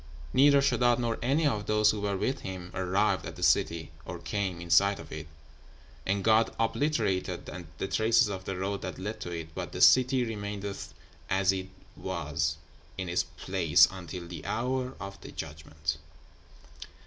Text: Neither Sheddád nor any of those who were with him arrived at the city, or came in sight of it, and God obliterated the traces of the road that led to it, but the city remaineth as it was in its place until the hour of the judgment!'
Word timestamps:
Neither 0.33 0.61
Sheddád 0.61 0.97
nor 0.97 1.19
any 1.21 1.45
of 1.45 1.67
those 1.67 1.91
who 1.91 2.01
were 2.01 2.17
with 2.17 2.39
him 2.39 2.71
arrived 2.73 3.23
at 3.23 3.35
the 3.35 3.43
city, 3.43 3.91
or 4.03 4.17
came 4.17 4.59
in 4.59 4.71
sight 4.71 4.97
of 4.97 5.11
it, 5.11 5.27
and 6.07 6.23
God 6.23 6.51
obliterated 6.59 7.45
the 7.77 7.87
traces 7.87 8.27
of 8.27 8.45
the 8.45 8.57
road 8.57 8.81
that 8.81 8.97
led 8.97 9.19
to 9.21 9.29
it, 9.31 9.53
but 9.53 9.73
the 9.73 9.79
city 9.81 10.23
remaineth 10.23 10.95
as 11.29 11.51
it 11.51 11.69
was 11.95 12.57
in 12.97 13.09
its 13.09 13.21
place 13.37 13.87
until 13.91 14.27
the 14.27 14.43
hour 14.45 14.95
of 14.99 15.21
the 15.21 15.31
judgment!' 15.31 15.97